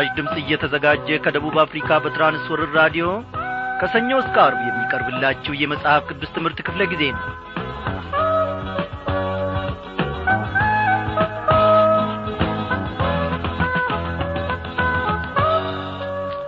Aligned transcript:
ይህ 0.00 0.06
ምስራች 0.06 0.18
ድምፅ 0.18 0.34
እየተዘጋጀ 0.40 1.08
ከደቡብ 1.24 1.56
አፍሪካ 1.62 1.88
በትራንስወርር 2.02 2.70
ራዲዮ 2.78 3.06
ከሰኞ 3.80 4.10
እስከ 4.20 4.36
አርብ 4.44 4.60
የሚቀርብላችሁ 4.66 5.52
የመጽሐፍ 5.56 6.02
ቅዱስ 6.10 6.30
ትምህርት 6.36 6.58
ክፍለ 6.66 6.82
ጊዜ 6.92 7.02
ነው። 7.16 7.24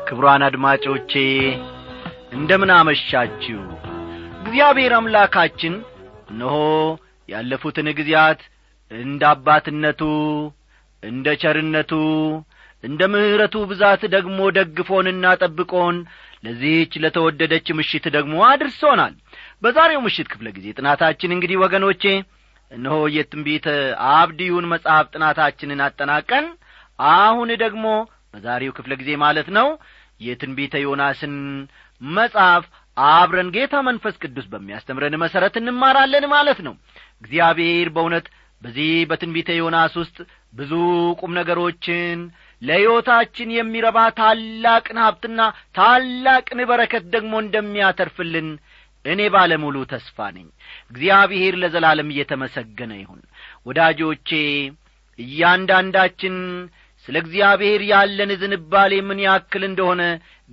ክቡራን 0.06 0.42
አድማጮቼ 0.46 1.12
እንደምን 2.36 2.70
አመሻችሁ? 2.76 3.60
እግዚአብሔር 4.40 4.92
አምላካችን 4.98 5.74
እነሆ 6.30 6.56
ያለፉትን 7.28 7.88
ጊዜያት 7.98 8.40
እንደ 8.90 9.22
አባትነቱ 9.32 10.02
እንደ 11.02 11.34
ቸርነቱ 11.42 11.92
እንደ 12.84 13.00
ምሕረቱ 13.12 13.56
ብዛት 13.70 14.02
ደግሞ 14.14 14.38
ደግፎንና 14.56 15.24
ጠብቆን 15.42 15.96
ለዚህች 16.44 16.92
ለተወደደች 17.02 17.66
ምሽት 17.78 18.06
ደግሞ 18.16 18.36
አድርሶናል። 18.48 19.12
በዛሬው 19.62 20.00
ምሽት 20.06 20.28
ክፍለ 20.32 20.48
ጊዜ 20.56 20.66
ጥናታችን 20.78 21.34
እንግዲህ 21.36 21.58
ወገኖቼ 21.64 22.04
እነሆ 22.70 22.96
የትንቢተ 23.16 23.66
አብድዩን 24.12 24.68
መጽሐፍ 24.72 25.06
ጥናታችንን 25.14 25.82
አጠናቀን 25.86 26.46
አሁን 26.98 27.50
ደግሞ 27.62 27.86
በዛሬው 28.34 28.74
ክፍለ 28.76 28.92
ጊዜ 29.00 29.10
ማለት 29.24 29.48
ነው 29.56 29.68
የትንቢተ 30.20 30.74
ዮናስን 30.84 31.34
መጽሐፍ 32.00 32.64
አብረን 32.96 33.48
ጌታ 33.54 33.74
መንፈስ 33.86 34.14
ቅዱስ 34.22 34.46
በሚያስተምረን 34.52 35.14
መሠረት 35.22 35.54
እንማራለን 35.60 36.24
ማለት 36.34 36.58
ነው። 36.66 36.74
እግዚአብሔር 37.22 37.88
በእውነት 37.94 38.26
በዚህ 38.62 38.90
በትንቢተ 39.10 39.50
ዮናስ 39.58 39.94
ውስጥ 40.00 40.16
ብዙ 40.54 40.72
ቁም 41.20 41.32
ነገሮችን 41.38 42.18
ለሕይወታችን 42.62 43.48
የሚረባ 43.56 43.98
ታላቅን 44.18 44.98
ሀብትና 45.04 45.40
ታላቅን 45.78 46.60
በረከት 46.70 47.04
ደግሞ 47.14 47.32
እንደሚያተርፍልን 47.44 48.48
እኔ 49.04 49.20
ባለሙሉ 49.34 49.76
ተስፋ 49.92 50.26
ነኝ። 50.34 50.46
እግዚአብሔር 50.90 51.54
ለዘላለም 51.62 52.12
እየተመሰገነ 52.12 52.92
ይሁን። 53.00 53.22
ወዳጆቼ 53.66 54.30
እያንዳንዳችን 55.18 56.36
ስለ 57.06 57.16
እግዚአብሔር 57.22 57.80
ያለን 57.90 58.30
ዝንባሌ 58.40 58.92
ምን 59.06 59.20
ያክል 59.24 59.62
እንደሆነ 59.68 60.02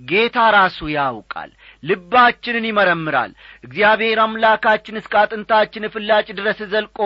ጌታ 0.00 0.38
ራሱ 0.56 0.78
ያውቃል። 0.94 1.50
ልባችንን 1.82 2.64
ይመረምራል። 2.68 3.32
እግዚአብሔር 3.64 4.18
አምላካችን 4.24 4.98
እስከ 5.00 5.14
አጥንታችን 5.22 5.90
ፍላጭ 5.94 6.26
ድረስ 6.38 6.60
ዘልቆ 6.72 6.98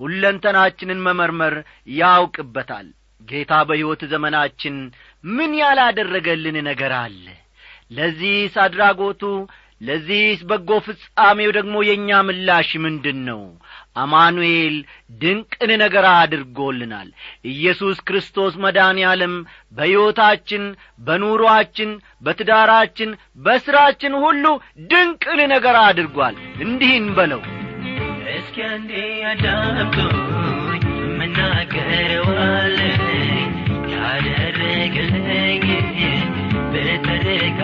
ሁለንተናችንን 0.00 1.02
መመርመር 1.06 1.54
ያውቅበታል 1.98 2.86
ጌታ 3.28 3.52
በሕይወት 3.68 4.02
ዘመናችን 4.12 4.76
ምን 5.30 5.52
ያላደረገልን 5.60 6.56
ነገር 6.68 6.92
አለ? 6.98 7.24
ለዚህስ 7.90 8.54
አድራጎቱ 8.62 9.22
ለዚህስ 9.80 10.40
በጎ 10.50 10.70
ፍጻሜው 10.84 11.50
ደግሞ 11.56 11.74
የእኛ 11.86 12.10
ምላሽ 12.26 12.68
ምንድን 12.84 13.18
ነው 13.28 13.40
አማኑኤል 13.96 14.76
ድንቅን 15.20 15.70
ነገር 15.82 16.06
አድርጎልናል። 16.12 17.08
ኢየሱስ 17.50 17.98
ክርስቶስ 18.08 18.54
መድኃኔ 18.64 18.98
ዓለም 19.10 19.34
በሕይወታችን 19.74 20.62
በኑሮአችን 21.06 21.90
በትዳራችን 22.24 23.10
በሥራችን 23.40 24.14
ሁሉ 24.24 24.44
ድንቅን 24.90 25.40
ነገር 25.54 25.78
አድርጓል። 25.84 26.36
እንዲህን 26.64 27.08
በለው። 27.18 27.42
እስኪ 28.36 28.56
አንዴ 28.70 28.92
አዳምጡኝ 29.30 30.82
የምናገረዋለኝ 31.04 32.93
ያደረገልኝ 35.16 36.12
በተረካ 36.72 37.58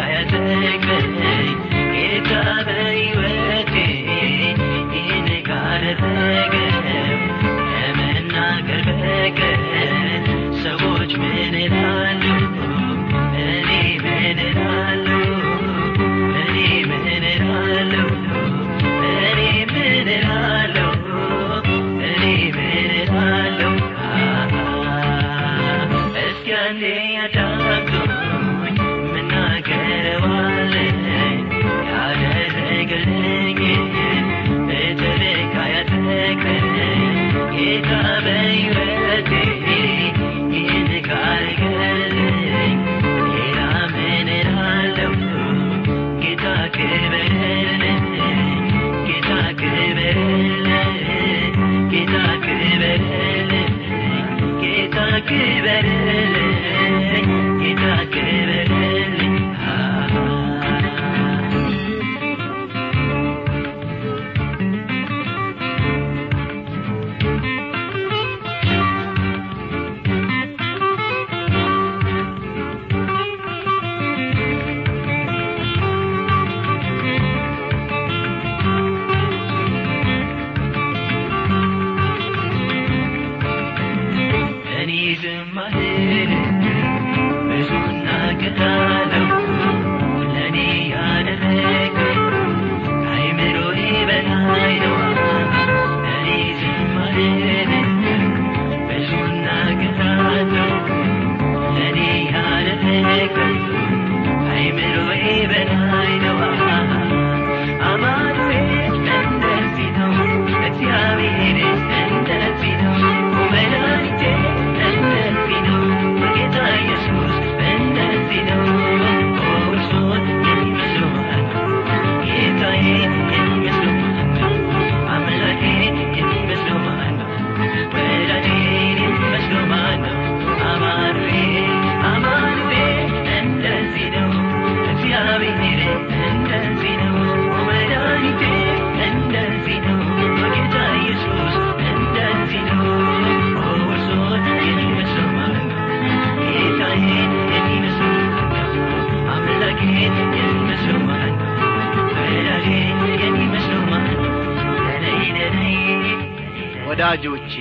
ወዳጆቼ 157.23 157.55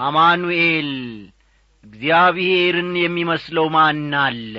አማኑኤል 0.00 0.88
እግዚአብሔርን 1.84 2.90
የሚመስለው 3.00 3.66
ማን 3.74 4.00
አለ? 4.22 4.54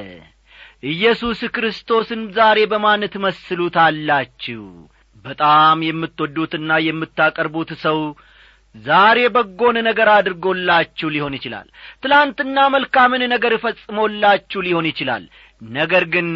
ኢየሱስ 0.92 1.40
ክርስቶስን 1.56 2.22
ዛሬ 2.38 2.60
በማን 2.72 3.02
ትመስሉታላችሁ? 3.14 4.62
በጣም 5.26 5.80
የምትወዱትና 5.88 6.72
የምታቀርቡት 6.86 7.72
ሰው 7.84 8.00
ዛሬ 8.76 9.20
በጎን 9.36 9.78
ነገር 9.90 10.10
አድርጎላችሁ 10.14 11.10
ሊሆን 11.16 11.36
ይችላል። 11.38 11.68
ትላንትና 12.04 12.58
መልካምን 12.76 13.24
ነገር 13.34 13.56
ፈጽሞላችሁ 13.64 14.62
ሊሆን 14.68 14.88
ይችላል። 14.92 15.26
ነገር 15.62 16.06
ግን 16.14 16.30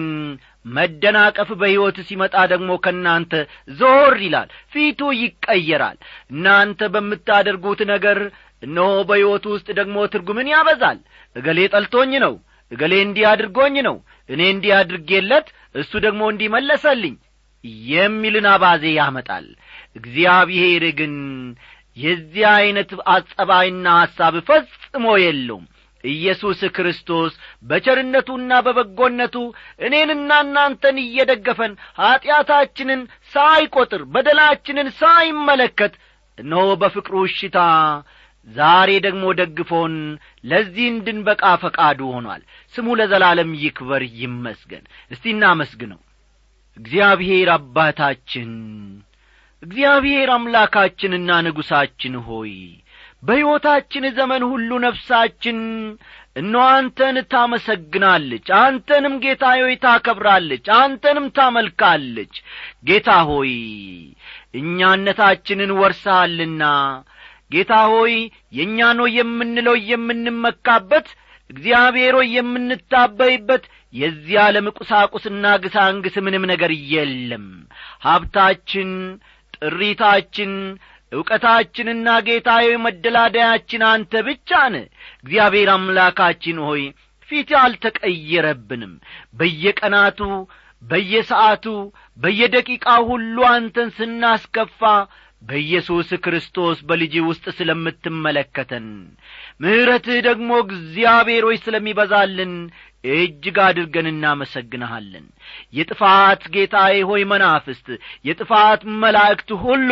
መደናቀፍ 0.66 1.50
በሕይወት 1.60 1.98
ሲመጣ 2.08 2.36
ደግሞ 2.52 2.72
ከእናንተ 2.84 3.34
ዞር 3.80 4.16
ይላል 4.24 4.50
ፊቱ 4.74 5.12
ይቀየራል። 5.20 5.98
እናንተ 6.34 6.90
በምታደርጉት 6.94 7.82
ነገር 7.92 8.20
እነሆ 8.64 8.90
በሕይወቱ 9.10 9.46
ውስጥ 9.56 9.68
ደግሞ 9.80 9.98
ትርጉምን 10.14 10.52
ያበዛል። 10.54 11.00
እገሌ 11.36 11.60
ጠልቶኝ 11.74 12.14
ነው 12.26 12.36
እገሌ 12.72 12.94
እንዲህ 13.06 13.26
አድርጎኝ 13.32 13.76
ነው 13.88 13.96
እኔ 14.30 14.42
እንዲህ 14.54 14.72
አድርጌለት 14.78 15.48
እሱ 15.76 15.92
ደግሞ 16.06 16.22
እንዲመለሰልኝ 16.32 17.16
የሚልን 17.92 18.48
አባዜ 18.52 18.84
ያመጣል። 18.98 19.46
እግዚአብሔር 20.00 20.84
ግን 21.00 21.14
የዚህ 21.98 22.46
ዐይነት 22.52 22.90
አጸባይና 23.12 23.86
ሐሳብ 24.00 24.36
ፈጽሞ 24.48 25.06
የለውም 25.22 25.66
ኢየሱስ 26.08 26.60
ክርስቶስ 26.76 27.34
በቸርነቱና 27.64 28.52
በበጎነቱ 28.66 29.36
እኔንና 29.86 30.32
እናንተን 30.46 30.98
እየደገፈን 31.04 31.74
ኀጢአታችንን 32.00 33.02
ሳይቈጥር 33.34 34.04
በደላችንን 34.14 34.90
ሳይመለከት 35.00 35.94
እነሆ 36.38 36.64
በፍቅሩ 36.82 37.16
እሽታ 37.28 37.60
ዛሬ 38.48 38.90
ደግሞ 39.06 39.26
ደግፎን 39.38 39.94
ለዚህ 40.44 40.88
እንድንበቃ 40.90 41.44
ፈቃዱ 41.62 42.00
ሆኗል። 42.16 42.42
ስሙ 42.74 42.88
ለዘላለም 43.00 43.52
ይክበር 43.62 44.04
ይመስገን። 44.20 44.84
እስቲ 45.12 45.26
እናመስግነው። 45.34 46.00
እግዚአብሔር 46.78 47.50
አባታችን 47.54 48.52
እግዚአብሔር 49.64 50.30
አምላካችንና 50.34 51.30
ንጉሣችን 51.46 52.16
ሆይ 52.26 52.52
በሕይወታችን 53.24 54.04
ዘመን 54.18 54.44
ሁሉ 54.50 54.70
ነፍሳችን 54.84 55.60
እኖ 56.36 56.54
አንተን 56.70 57.18
ታመሰግናለች 57.34 58.48
አንተንም 58.60 59.14
ጌታ 59.24 59.44
ሆይ 59.60 59.76
ታከብራለች 59.86 60.66
አንተንም 60.78 61.28
ታመልካለች። 61.38 62.34
ጌታ 62.88 63.10
ሆይ 63.30 63.54
እኛነታችንን 64.60 65.72
ወርሳሃልና 65.80 66.64
ጌታ 67.52 67.74
ሆይ 67.92 68.14
የእኛ 68.58 68.80
ነው 69.00 69.08
የምንለው 69.18 69.76
የምንመካበት 69.90 71.08
እግዚአብሔር 71.50 72.16
የምንታበይበት 72.36 73.64
የዚህ 73.94 74.38
ዓለም 74.44 74.68
ቁሳቁስና 74.78 75.46
ግሳንግስ 75.64 76.16
ምንም 76.26 76.44
ነገር 76.52 76.72
የለም። 76.94 77.46
ሀብታችን 78.06 78.90
ጥሪታችን 79.58 80.52
ዕውቀታችንና 81.12 82.08
ጌታዊ 82.28 82.68
መደላደያችን 82.86 83.84
አንተ 83.90 84.22
ብቻ 84.28 84.50
ነ 84.72 84.78
እግዚአብሔር 85.24 85.70
አምላካችን 85.76 86.58
ሆይ 86.68 86.84
ፊት 87.30 87.52
አልተቀየረብንም። 87.62 88.94
በየቀናቱ 89.34 90.20
በየሰዓቱ 90.82 91.66
በየደቂቃው 92.18 93.04
ሁሉ 93.12 93.38
አንተን 93.52 93.90
ስናስከፋ 93.98 94.82
በኢየሱስ 95.42 96.10
ክርስቶስ 96.24 96.78
በልጅ 96.90 97.14
ውስጥ 97.28 97.46
ስለምትመለከተን። 97.58 98.86
ምሕረትህ 99.62 100.20
ደግሞ 100.28 100.50
እግዚአብሔር 100.66 101.44
ሆይ 101.48 101.58
ስለሚበዛልን 101.66 102.54
እጅግ 103.14 103.58
አድርገን 103.64 104.08
እናመሰግንሃለን። 104.12 105.26
የጥፋት 105.74 106.44
ጌታዬ 106.54 106.96
ሆይ 107.10 107.24
መናፍስት 107.32 107.88
የጥፋት 108.26 108.82
መላእክት 109.04 109.50
ሁሉ 109.64 109.90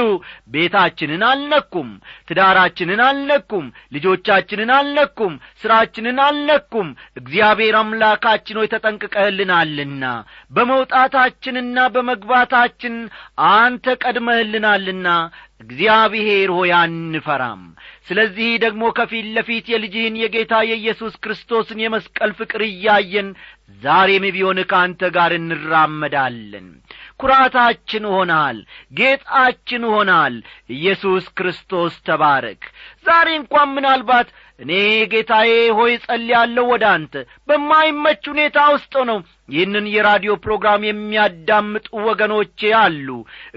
ቤታችንን 0.53 1.23
አልነኩም 1.29 1.89
ትዳራችንን 2.29 3.01
አልነኩም 3.07 3.65
ልጆቻችንን 3.95 4.71
አልነኩም 4.77 5.33
ሥራችንን 5.61 6.19
አልነኩም። 6.25 6.89
እግዚአብሔር 7.19 7.77
አምላካችን 7.81 8.59
ሆይ 8.59 8.69
ተጠንቅቀህልናልና 8.73 10.03
በመውጣታችንና 10.51 11.79
በመግባታችን 11.93 12.95
አንተ 13.53 13.95
ቀድመህልናልና 14.03 15.07
እግዚአብሔር 15.63 16.49
ሆይ 16.55 16.71
አንፈራም 16.77 17.61
ስለዚህ 18.07 18.49
ደግሞ 18.63 18.83
ከፊት 18.97 19.27
ለፊት 19.35 19.65
የልጅህን 19.71 20.15
የጌታ 20.21 20.53
የኢየሱስ 20.69 21.13
ክርስቶስን 21.23 21.81
የመስቀል 21.83 22.31
ፍቅር 22.39 22.61
እያየን 22.65 23.27
ዛሬም 23.81 24.25
ቢሆን 24.35 24.59
ከአንተ 24.71 25.01
ጋር 25.15 25.31
እንራመዳለን። 25.37 26.67
ኩራታችን 27.17 28.05
ሆናል 28.11 28.57
ጌጣችን 28.93 29.83
ሆናል። 29.91 30.35
ኢየሱስ 30.75 31.25
ክርስቶስ 31.37 31.93
ተባረክ። 32.07 32.63
ዛሬ 33.05 33.27
እንኳን 33.39 33.69
ምናልባት 33.75 34.29
እኔ 34.59 34.71
ጌታዬ 35.11 35.51
ሆይ 35.77 35.93
ጸልያለሁ 36.05 36.65
ወደ 36.71 36.85
አንተ 36.91 37.13
በማይመች 37.47 38.23
ሁኔታ 38.31 38.59
ውስጥ 38.75 38.93
ነው 39.09 39.17
ይህንን 39.49 39.85
የራዲዮ 39.93 40.33
ፕሮግራም 40.43 40.81
የሚያዳምጡ 40.87 41.87
ወገኖቼ 42.05 42.59
አሉ። 42.79 43.07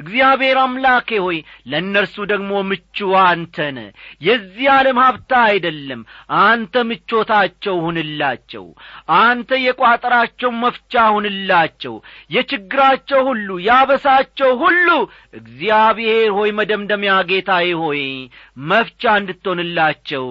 እግዚአብሔር 0.01 0.59
አምላኬ 0.63 1.19
ሆይ 1.25 1.39
ለእነርሱ 1.71 2.17
ደግሞ 2.33 2.53
ምቹ 2.69 2.97
አንተነ 3.23 3.79
የዚህ 4.27 4.67
ዓለም 4.75 4.99
ሀብታ 5.03 5.33
አይደለም። 5.49 6.01
አንተ 6.43 6.85
ምቾታቸው 6.89 7.77
ሁንላቸው። 7.87 8.67
አንተ 9.21 9.61
የቋጠራቸው 9.63 10.51
መፍቻ 10.63 11.05
ሁንላቸው። 11.17 11.95
የችግራቸው 12.31 13.23
ሁሉ 13.29 13.49
ያበሳቸው 13.67 14.53
ሁሉ 14.63 14.89
እግዚአብሔር 15.41 16.29
ሆይ 16.37 16.51
መደምደሚያ 16.59 17.15
ጌታዬ 17.31 17.71
ሆይ 17.83 18.03
መፍቻ 18.69 19.03
እንድትሆንላቸው 19.21 20.27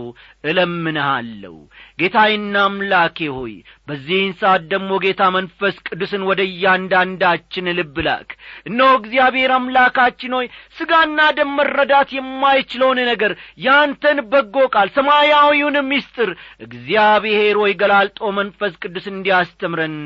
እለምንሃለሁ። 0.50 1.56
ጌታዬና 2.00 2.56
አምላኬ 2.66 3.18
ሆይ 3.36 3.54
በዚህን 3.88 4.34
ሰዓት 4.40 4.64
ደግሞ 4.72 4.92
ጌታ 5.04 5.22
መንፈስ 5.46 5.76
ቅዱስን 5.88 6.22
ወደ 6.28 6.42
እያንዳንዳችን 6.50 7.66
ልብ 7.78 7.98
ላክ። 8.06 8.30
እነሆ 8.70 8.90
እግዚአብሔር 9.00 9.52
አምላካችን 9.56 10.36
ሆይ 10.38 10.48
ሥጋና 10.78 11.20
ደም 11.38 11.52
መረዳት 11.58 12.10
የማይችለውን 12.16 13.00
ነገር 13.10 13.32
ያንተን 13.66 14.20
በጎ 14.32 14.56
ቃል 14.76 14.90
ሰማያዊውን 14.96 15.78
ምስጢር 15.90 16.30
እግዚአብሔር 16.68 17.58
ሆይ 17.62 17.74
ገላልጦ 17.82 18.32
መንፈስ 18.40 18.74
ቅዱስ 18.84 19.08
እንዲያስተምረን 19.14 19.98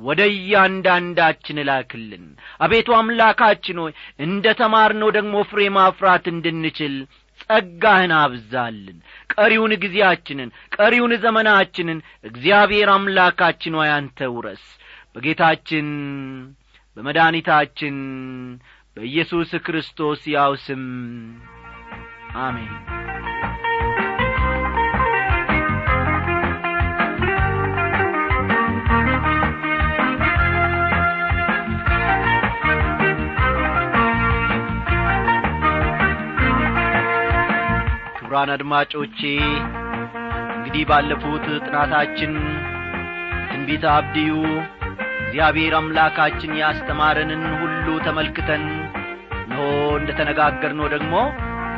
ወደ 0.00 0.20
እያንዳንዳችን 0.32 1.60
እላክልን 1.62 2.24
አቤቱ 2.64 2.88
አምላካችን 2.98 3.80
ሆይ 3.82 3.92
እንደ 4.26 4.54
ተማርነው 4.60 5.10
ደግሞ 5.18 5.34
ፍሬ 5.50 5.68
ማፍራት 5.76 6.24
እንድንችል 6.32 6.94
ጸጋህን 7.42 8.12
አብዛልን። 8.18 8.98
ቀሪውን 9.34 9.74
ጊዜያችንን 9.82 10.50
ቀሪውን 10.76 11.14
ዘመናችንን 11.24 11.98
እግዚአብሔር 12.24 12.90
አምላካችን 12.94 13.76
አንተ 13.92 14.30
ውረስ። 14.34 14.64
በጌታችን 15.14 15.88
በመድኒታችን 16.96 17.96
በኢየሱስ 18.96 19.50
ክርስቶስ 19.66 20.22
ያው 20.34 20.54
ስም 20.64 20.82
አሜን 22.40 22.72
ክቡራን 38.32 38.52
አድማጮቼ 38.52 39.18
እንግዲህ 40.52 40.82
ባለፉት 40.90 41.46
ጥናታችን 41.64 42.30
ትንቢተ 43.48 43.84
አብድዩ 43.90 44.30
እግዚአብሔር 45.18 45.74
አምላካችን 45.78 46.52
ያስተማረንን 46.60 47.42
ሁሉ 47.54 47.86
ተመልክተን 48.06 48.64
እነሆ 49.38 49.60
እንደ 49.98 50.10
ተነጋገርነው 50.20 50.88
ደግሞ 50.94 51.14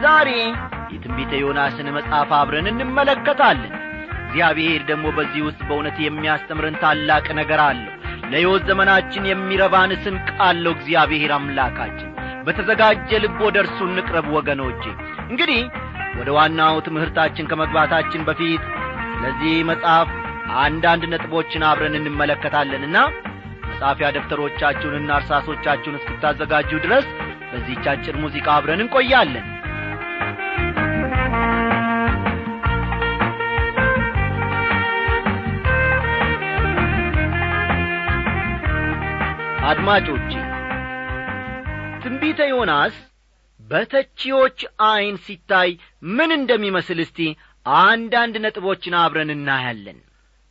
ዛሬ 0.04 0.30
የትንቢተ 0.92 1.32
ዮናስን 1.42 1.88
መጽሐፍ 1.96 2.30
አብረን 2.38 2.68
እንመለከታለን። 2.73 3.75
እግዚአብሔር 4.20 4.84
ደግሞ 4.90 5.06
በዚህ 5.18 5.42
ውስጥ 5.49 5.61
በእውነት 5.68 5.99
የሚያስተምረን 6.04 6.80
ታላቅ 6.84 7.26
ነገር 7.40 7.62
አለው። 7.68 7.92
ለሕይወት 8.26 8.64
ዘመናችን 8.70 9.30
የሚረባን 9.30 9.94
ስንቅ 10.04 10.28
አለው 10.46 10.75
እግዚአብሔር 10.76 11.34
አምላካችን። 11.34 12.12
በተዘጋጀ 12.46 13.18
ልብ 13.23 13.40
ወደ 13.44 13.58
እርሱ 13.62 13.80
እንቅረብ 13.88 14.28
ወገኖቼ። 14.37 14.82
እንግዲህ 15.28 15.61
ወደ 16.18 16.28
ዋናው 16.37 16.76
ትምህርታችን 16.87 17.49
ከመግባታችን 17.50 18.26
በፊት 18.28 18.62
ስለዚህ 19.14 19.54
መጽሐፍ 19.71 20.09
አንዳንድ 20.62 21.04
ነጥቦችን 21.12 21.66
አብረን 21.68 21.99
እንመለከታለንና 22.00 22.97
መጻፊያ 23.66 24.09
ደብተሮቻችሁንና 24.16 25.11
እርሳሶቻችሁን 25.21 25.99
እስክታዘጋጁ 26.00 26.71
ድረስ 26.85 27.06
በዚህች 27.50 27.87
አጭር 27.92 28.16
ሙዚቃ 28.25 28.47
አብረን 28.56 28.83
እንቆያለን። 28.85 29.47
አድማጮቼ 39.68 40.30
ትንቢተ 42.02 42.40
ዮናስ 42.50 42.94
በተቺዎች 43.71 44.59
ዐይን 44.87 45.16
ሲታይ 45.25 45.71
ምን 46.11 46.30
እንደሚመስል 46.38 46.99
እስቲ 47.04 47.18
አንዳንድ 47.66 48.35
ነጥቦችን 48.44 48.94
አብረን 49.00 49.30
እናያለን። 49.35 49.99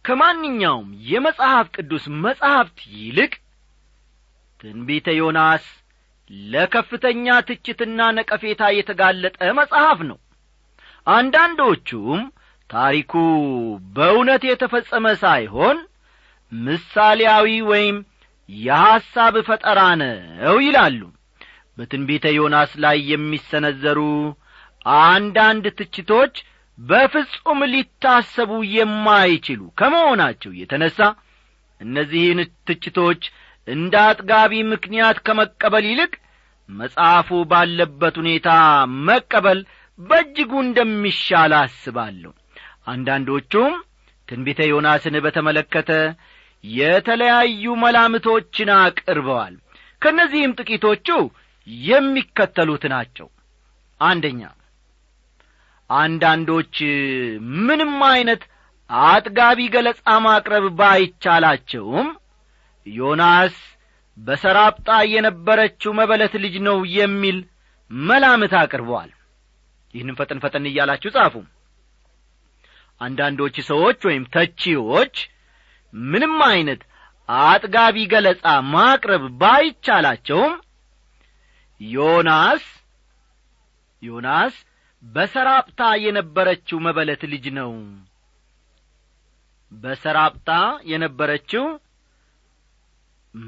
ከማንኛውም 0.05 0.87
የመጽሐፍ 1.09 1.67
ቅዱስ 1.75 2.05
መጻሕፍት 2.23 2.79
ይልቅ 2.97 3.33
ትንቢተ 4.59 5.07
ዮናስ 5.19 5.65
ለከፍተኛ 6.49 7.27
ትችትና 7.47 7.99
ነቀፌታ 8.17 8.63
የተጋለጠ 8.75 9.37
መጽሐፍ 9.59 9.99
ነው። 10.09 10.17
አንዳንዶቹም 11.07 12.21
ታሪኩ 12.69 13.13
በእውነት 13.95 14.43
የተፈጸመ 14.49 15.07
ሳይሆን 15.23 15.77
ምሳሌያዊ 16.51 17.47
ወይም 17.71 17.97
የሐሳብ 18.49 19.35
ፈጠራ 19.47 19.79
ነው 20.01 20.57
ይላሉ 20.65 21.01
በትንቢተ 21.77 22.25
ዮናስ 22.35 22.71
ላይ 22.83 22.97
የሚሰነዘሩ 23.11 23.99
አንዳንድ 25.03 25.65
ትችቶች 25.79 26.35
በፍጹም 26.79 27.59
ሊታሰቡ 27.73 28.51
የማይችሉ 28.75 29.61
ከመሆናቸው 29.79 30.51
የተነሣ 30.59 30.99
እነዚህን 31.81 32.39
ትችቶች 32.67 33.21
እንደ 33.67 33.95
አጥጋቢ 34.07 34.53
ምክንያት 34.71 35.17
ከመቀበል 35.25 35.85
ይልቅ 35.89 36.13
መጽሐፉ 36.69 37.29
ባለበት 37.51 38.15
ሁኔታ 38.21 38.49
መቀበል 39.07 39.59
በእጅጉ 39.99 40.51
እንደሚሻል 40.63 41.53
አስባለሁ። 41.59 42.31
አንዳንዶቹም 42.87 43.73
ትንቢተ 44.29 44.61
ዮናስን 44.69 45.15
በተመለከተ 45.25 45.91
የተለያዩ 46.63 47.63
መላምቶችን 47.81 48.69
አቅርበዋል። 48.79 49.55
ከእነዚህም 50.01 50.55
ጥቂቶቹ 50.59 51.07
የሚከተሉት 51.67 52.83
ናቸው። 52.93 53.27
አንደኛ 54.01 54.41
አንዳንዶች 55.89 56.75
ምንም 57.61 57.93
ዐይነት 58.07 58.43
አጥጋቢ 59.09 59.59
ገለጻ 59.73 60.05
ማቅረብ 60.25 60.65
ባይቻላቸውም 60.79 62.07
ዮናስ 62.87 63.55
በሰራጵጣ 64.17 64.89
የነበረችው 65.13 65.91
መበለት 65.99 66.33
ልጅ 66.43 66.55
ነው 66.67 66.77
የሚል 66.97 67.37
መላምት 67.91 68.53
አቅርበዋል። 68.61 69.11
ይህንም 69.93 70.17
ፈጠን 70.19 70.39
ፈጠን 70.43 70.65
እያላችሁ 70.69 71.09
ጻፉ። 71.15 71.35
አንዳንዶች 73.01 73.55
ሰዎች 73.69 73.99
ወይም 74.09 74.23
ተቺዎች 74.35 75.15
ምንም 75.93 76.35
ዐይነት 76.47 76.81
አጥጋቢ 77.47 77.97
ገለጻ 78.13 78.45
ማቅረብ 78.73 79.23
ባይቻላቸውም 79.41 80.53
ዮናስ 81.91 82.65
ዮናስ 84.01 84.55
በሰራጵታ 85.03 85.81
የነበረችው 86.03 86.77
መበለት 86.85 87.21
ልጅ 87.31 87.45
ነው። 87.57 87.71
በሰራጵታ 89.71 90.51
የነበረችው 90.91 91.65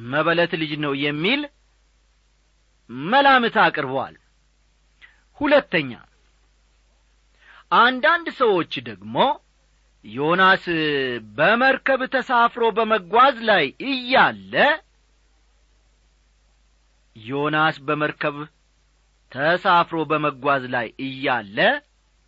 መበለት 0.07 0.53
ልጅ 0.61 0.71
ነው 0.83 0.93
የሚል 1.03 1.41
መላምት 3.09 3.55
አቅርበዋል 3.63 4.15
ሁለተኛ 5.39 5.91
አንዳንድ 7.77 8.27
ሰዎች 8.39 8.73
ደግሞ 8.89 9.15
ዮናስ 10.05 10.65
በመርከብ 11.37 12.01
ተሳፍሮ 12.15 12.63
በመጓዝ 12.77 13.37
ላይ 13.49 13.63
እያለ 13.91 14.53
ዮናስ 17.15 17.77
በመርከብ 17.87 18.37
ተሳፍሮ 19.31 19.99
በመጓዝ 20.09 20.63
ላይ 20.73 20.87
እያለ 21.05 21.57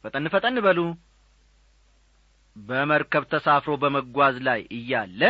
ፈጠን 0.04 0.26
ፈጠን 0.34 0.58
በሉ። 0.66 0.80
በመርከብ 2.56 3.24
ተሳፍሮ 3.32 3.74
በመጓዝ 3.82 4.36
ላይ 4.48 4.62
እያለ 4.78 5.22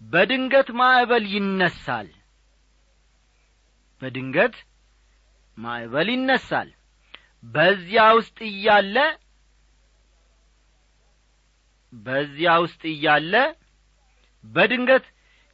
በድንገት 0.00 0.68
ማዕበል 0.80 1.24
ይነሳል። 1.34 2.08
በድንገት 4.02 4.56
ማዕበል 5.58 6.08
ይነሳል። 6.14 6.68
በዚያ 7.46 8.02
ውስጥ 8.18 8.38
እያለ 8.50 8.96
በዚያ 11.92 12.52
ውስጥ 12.64 12.82
እያለ 12.92 13.34
በድንገት 14.44 15.04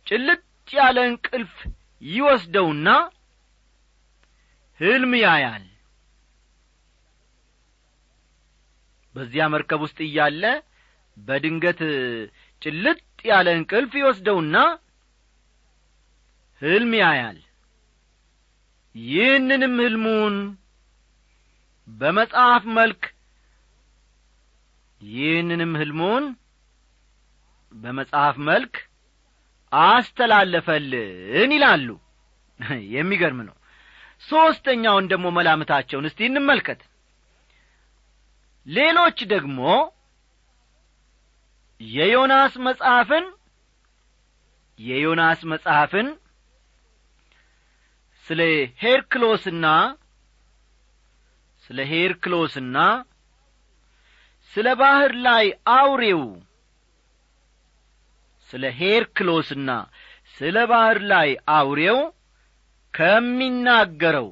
ጭልጥ 0.06 0.42
ያለ 0.70 0.98
እንቅልፍ 1.10 1.54
ይወስደውና 2.04 2.88
ሕልም 4.80 5.12
ያያል። 5.23 5.64
በዚያ 9.14 9.44
መርከብ 9.52 9.80
ውስጥ 9.84 9.99
እያለ 10.06 10.44
በድንገት 11.16 11.80
ጭልጥ 12.62 13.00
ያለ 13.25 13.49
እንቅልፍ 13.58 13.92
ይወስደውና 14.00 14.56
ሕልም 16.62 16.92
ያያል። 17.00 17.38
ይህንንም 18.94 19.75
ሕልሙን 19.84 20.34
በመጽሐፍ 21.88 22.64
መልክ 22.78 23.02
ይህንንም 25.00 25.73
ሕልሙን 25.80 26.25
በመጽሐፍ 27.75 28.37
መልክ 28.49 28.75
አስተላለፈልን 29.84 31.52
ይላሉ። 31.56 31.88
የሚገርም 32.94 33.40
ነው። 33.48 33.56
ሦስተኛውን 34.22 35.06
ደግሞ 35.12 35.26
መላምታቸውን 35.36 36.08
እስቲ 36.08 36.20
እንመልከት። 36.28 36.80
ሌሎች 38.66 39.18
ደግሞ 39.32 39.60
የዮናስ 41.80 42.54
መጽሐፍን 42.66 43.24
የዮናስ 44.78 45.40
መጽሐፍን 45.52 46.06
ስለ 48.26 48.40
ሄርክሎስና 48.82 49.66
ስለ 51.64 51.80
ሄርክሎስና 51.90 52.78
ስለ 54.52 54.68
ባሕር 54.80 55.12
ላይ 55.26 55.46
አውሬው 55.74 56.22
ስለ 58.54 58.66
ሄርክሎስና 58.78 59.70
ስለ 60.37 60.56
ባሕር 60.70 60.99
ላይ 61.12 61.28
አውሬው 61.54 61.99
ከሚናገረው 62.94 64.28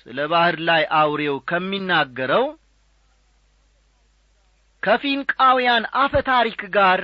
ስለ 0.00 0.18
ባሕር 0.32 0.56
ላይ 0.68 0.82
አውሬው 1.00 1.36
ከሚናገረው 1.50 2.44
ከፊንቃውያን 4.82 5.84
አፈ 6.02 6.22
ታሪክ 6.30 6.60
ጋር 6.76 7.00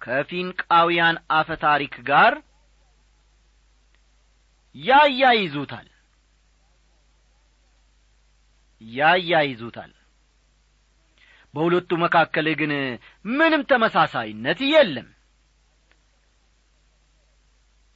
ከፊንቃውያን 0.00 1.16
አፈ 1.38 1.50
ታሪክ 1.62 1.94
ጋር 2.08 2.34
ያያይዙታል። 4.74 5.88
ያያይዙታል 8.80 9.92
በሁለቱ 11.54 11.90
መካከል 12.02 12.46
ግን 12.60 12.72
ምንም 13.32 13.62
ተመሳሳይነት 13.70 14.60
የለም። 14.70 15.08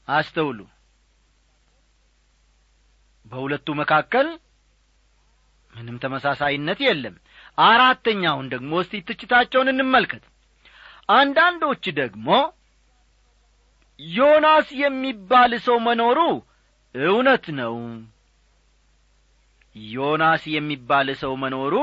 አስተውሉ። 0.09 0.59
በሁለቱ 3.27 3.69
መካከል 3.81 4.29
ምንም 5.73 5.97
ተመሳሳይነት 6.03 6.79
የለም። 6.87 7.17
አራተኛውን 7.63 8.47
ደግሞ 8.53 8.73
እስቲ 8.83 9.01
ትችታቸውን 9.09 9.71
እንመልከት። 9.73 10.25
አንዳንዶች 11.13 11.85
ደግሞ 11.99 12.29
ዮናስ 13.99 14.69
የሚባል 14.81 15.53
ሰው 15.67 15.77
መኖሩ 15.87 16.19
እውነት 16.95 17.47
ነው። 17.59 17.75
ዮናስ 19.77 20.43
የሚባል 20.55 21.09
ሰው 21.23 21.33
መኖሩ 21.37 21.75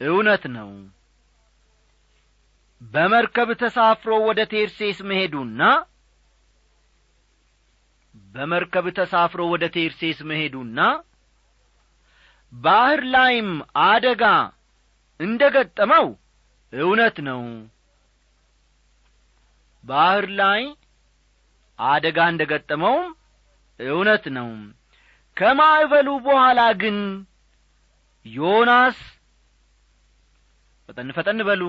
እውነት 0.00 0.44
ነው። 0.56 0.70
በመርከብ 2.80 3.50
ተሳፍሮ 3.60 4.12
ወደ 4.28 4.40
ቴርሴስ 4.52 4.98
መሄዱና 5.10 5.60
በመርከብ 8.34 8.86
ተሳፍሮ 8.98 9.40
ወደ 9.52 9.64
ቴርሴስ 9.74 10.18
መሄዱና 10.30 10.78
ባሕር 12.52 13.00
ላይም 13.14 13.48
አደጋ 13.86 14.22
እንደ 15.20 15.42
ገጠመው 15.56 16.06
እውነት 16.72 17.16
ነው። 17.28 17.42
ባሕር 19.84 20.26
ላይ 20.40 20.62
አደጋ 21.78 22.18
እንደ 22.32 22.42
ገጠመውም 22.52 23.08
እውነት 23.80 24.24
ነው። 24.36 24.48
ከማዕበሉ 25.36 26.08
በኋላ 26.26 26.60
ግን 26.82 26.98
ዮናስ 28.26 28.98
ፈጠን 30.88 31.08
ፈጠን 31.16 31.40
በሉ። 31.48 31.62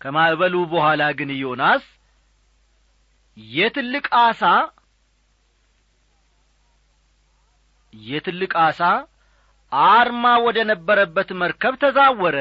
ከማዕበሉ 0.00 0.54
በኋላ 0.72 1.02
ግን 1.18 1.30
ዮናስ 1.36 1.84
የትልቅ 3.36 4.06
አሳ 4.20 4.42
የትልቅ 7.94 8.52
አሳ 8.64 8.80
አርማ 9.92 10.24
ወደ 10.46 10.58
ነበረበት 10.70 11.30
መርከብ 11.40 11.74
ተዛወረ። 11.82 12.36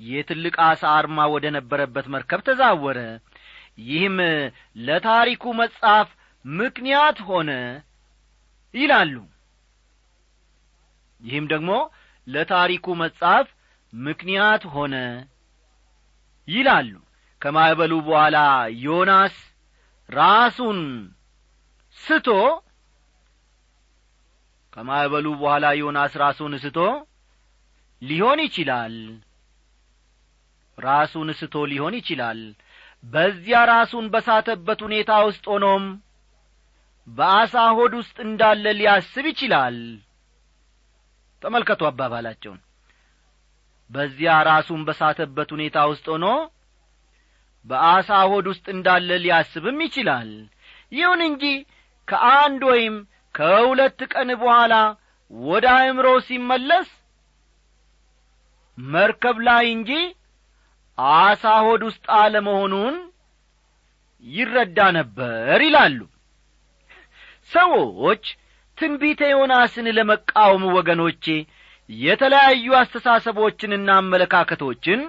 የትልቅ 0.00 0.54
አሳ 0.66 0.82
አርማ 0.98 1.18
ወደ 1.34 1.46
ነበረበት 1.56 2.06
መርከብ 2.14 2.40
ተዛወረ። 2.46 2.98
ይህም 3.84 4.16
ለታሪኩ 4.78 5.44
መጽሐፍ 5.60 6.08
ምክንያት 6.44 7.18
ሆነ 7.28 7.50
ይላሉ። 8.74 9.14
ይህም 11.22 11.44
ደግሞ 11.52 11.70
ለታሪኩ 12.26 12.86
መጽሐፍ 13.00 13.46
ምክንያት 13.92 14.62
ሆነ 14.74 14.94
ይላሉ። 16.48 16.92
ከማዕበሉ 17.42 17.92
በኋላ 18.06 18.36
ዮናስ 18.84 19.34
ራሱን 20.10 20.78
ስቶ 21.98 22.28
ከማዕበሉ 24.72 25.26
በኋላ 25.40 25.66
ዮናስ 25.80 26.12
ራሱን 26.22 26.54
ስቶ 26.64 26.78
ሊሆን 28.02 28.38
ይችላል። 28.46 28.94
ራሱን 30.78 31.28
ስቶ 31.40 31.56
ሊሆን 31.72 31.94
ይችላል። 32.00 32.40
በዚያ 33.04 33.58
ራሱን 33.70 34.06
በሳተበት 34.12 34.80
ሁኔታ 34.86 35.12
ውስጥ 35.28 35.44
ሆኖም 35.52 35.84
በአሳ 37.08 37.54
ሆድ 37.76 37.92
ውስጥ 38.00 38.16
እንዳለ 38.26 38.64
ሊያስብ 38.78 39.24
ይችላል 39.32 39.76
ተመልከቱ 41.44 41.82
አባባላቸውን። 41.88 42.60
በዚያ 43.90 44.34
ራሱን 44.48 44.82
በሳተበት 44.86 45.48
ሁኔታ 45.54 45.78
ውስጥ 45.90 46.06
ሆኖ 46.12 46.26
በአሳ 47.66 48.10
ሆድ 48.30 48.46
ውስጥ 48.52 48.66
እንዳለ 48.74 49.10
ሊያስብም 49.24 49.78
ይችላል። 49.86 50.30
ይሁን 50.92 51.20
እንጂ 51.28 51.44
ከአንድ 52.08 52.62
ወይም 52.70 52.96
ከሁለት 53.34 54.00
ቀን 54.12 54.28
በኋላ 54.42 54.74
ወደ 55.30 55.66
አእምሮ 55.76 56.08
ሲመለስ 56.26 56.88
መርከብ 58.78 59.36
ላይ 59.48 59.64
እንጂ 59.76 59.90
አሳ 61.18 61.44
ሆድ 61.66 61.82
ውስጥ 61.88 62.04
አለመሆኑን 62.18 62.96
ይረዳ 64.24 64.78
ነበር 64.98 65.58
ይላሉ። 65.66 65.98
ሰዎች 67.50 68.24
ትንቢተ 68.78 69.22
ዮናስን 69.32 69.86
ለመቃወም 69.98 70.64
ወገኖቼ 70.76 71.24
የተለያዩ 71.90 72.66
አስተሳሰቦችንና 72.78 73.88
አመለካከቶችን 74.00 75.00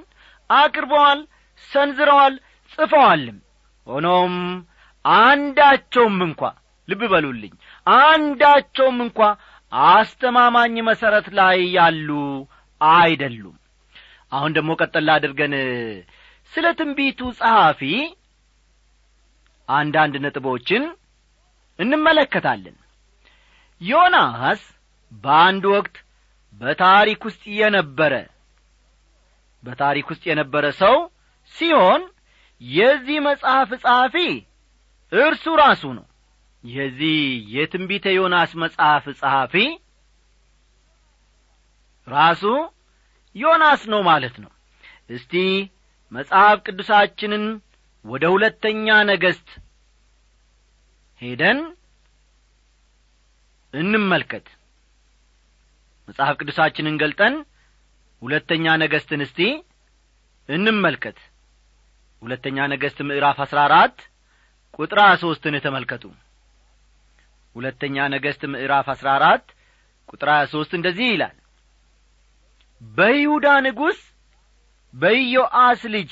አቅርበዋል 0.50 1.19
ሰንዝረዋል 1.69 2.34
ጽፈዋልም። 2.74 3.38
ሆኖም 3.88 4.36
አንዳቸውም 5.05 6.17
እንኳ 6.27 6.41
ልብ 6.88 7.01
በሉልኝ 7.12 7.53
አንዳቸውም 7.88 8.98
እንኳ 9.05 9.19
አስተማማኝ 9.91 10.75
መሠረት 10.89 11.27
ላይ 11.39 11.57
ያሉ 11.77 12.10
አይደሉም። 12.81 13.55
አሁን 14.31 14.51
ደግሞ 14.57 14.72
ቀጠላ 14.81 15.10
አድርገን 15.19 15.53
ስለ 16.53 16.65
ትንቢቱ 16.79 17.19
ጸሐፊ 17.39 17.81
አንዳንድ 19.69 20.15
ነጥቦችን 20.25 20.84
እንመለከታለን 21.79 22.75
ዮናስ 23.82 24.62
በአንድ 25.24 25.63
ወቅት 25.74 25.96
በታሪክ 26.62 27.22
ውስጥ 27.27 27.44
የነበረ 27.60 28.13
በታሪክ 29.63 30.08
ውስጥ 30.12 30.23
የነበረ 30.30 30.65
ሰው 30.82 30.95
ሲሆን 31.56 32.02
የዚህ 32.62 33.17
መጽሐፍ 33.28 33.69
ጸሐፊ 33.84 34.15
እርሱ 35.12 35.45
ራሱ 35.62 35.84
ነው። 35.97 36.06
የዚህ 36.63 37.17
የትንቢተ 37.56 38.06
ዮናስ 38.15 38.52
መጽሐፍ 38.63 39.06
ጸሐፊ 39.19 39.56
ራሱ 42.08 42.43
ዮናስ 43.36 43.82
ነው 43.93 44.02
ማለት 44.10 44.36
ነው። 44.43 44.52
እስቲ 45.10 45.34
መጽሐፍ 46.12 46.58
ቅዱሳችንን 46.65 47.45
ወደ 48.06 48.26
ሁለተኛ 48.34 48.88
ነገሥት 49.10 49.49
ሄደን 51.21 51.60
እንመልከት። 53.75 54.47
መጽሐፍ 56.07 56.35
ቅዱሳችንን 56.39 56.99
ገልጠን 57.01 57.35
ሁለተኛ 58.21 58.65
ነገሥትን 58.83 59.21
እስቲ 59.25 59.39
እንመልከት። 60.49 61.17
ሁለተኛ 62.21 62.57
ነገሥት 62.73 62.99
ምዕራፍ 63.07 63.38
አሥራ 63.45 63.59
አራት 63.67 63.97
ቁጥር 64.79 64.99
ሦስትን 65.23 65.55
ተመልከቱ። 65.65 66.03
ሁለተኛ 67.55 68.05
ነገሥት 68.13 68.41
ምዕራፍ 68.53 68.88
አሥራ 68.93 69.07
አራት 69.17 69.45
ቁጥር 70.09 70.29
ሀያ 70.31 70.45
ሦስት 70.53 70.71
እንደዚህ 70.77 71.07
ይላል። 71.11 71.35
በይሁዳ 72.81 73.47
ንጉሥ 73.65 73.99
በኢዮአስ 74.93 75.81
ልጅ 75.93 76.11